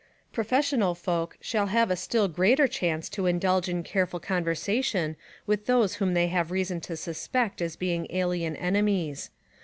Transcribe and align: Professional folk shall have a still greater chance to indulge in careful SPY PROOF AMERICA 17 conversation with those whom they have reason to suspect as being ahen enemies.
Professional 0.33 0.95
folk 0.95 1.37
shall 1.41 1.67
have 1.67 1.91
a 1.91 1.95
still 1.95 2.27
greater 2.27 2.67
chance 2.67 3.07
to 3.07 3.27
indulge 3.27 3.69
in 3.69 3.83
careful 3.83 4.19
SPY 4.19 4.25
PROOF 4.25 4.29
AMERICA 4.41 4.59
17 4.59 4.73
conversation 4.81 5.15
with 5.45 5.65
those 5.67 5.95
whom 5.97 6.15
they 6.15 6.27
have 6.29 6.49
reason 6.49 6.81
to 6.81 6.97
suspect 6.97 7.61
as 7.61 7.75
being 7.75 8.07
ahen 8.07 8.55
enemies. 8.59 9.29